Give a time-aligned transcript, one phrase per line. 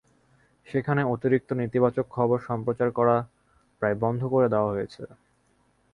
[0.67, 3.15] সেখানে অতিরিক্ত নেতিবাচক খবর সম্প্রচার করা
[3.81, 5.03] প্রায় বন্ধ করে দেওয়া হয়েছে।